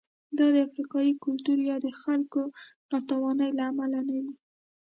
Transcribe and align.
دا 0.37 0.47
د 0.55 0.57
افریقايي 0.67 1.13
کلتور 1.25 1.57
یا 1.69 1.77
د 1.85 1.87
خلکو 2.01 2.41
ناتوانۍ 2.91 3.49
له 3.57 3.63
امله 3.71 3.99
نه 4.07 4.15
وې. 4.23 4.33